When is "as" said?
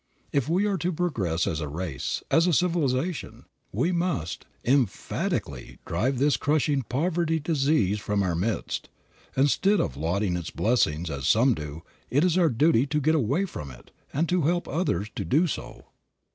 1.45-1.59, 2.31-2.47, 11.11-11.27